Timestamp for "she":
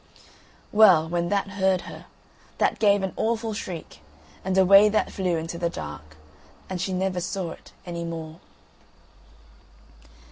6.81-6.91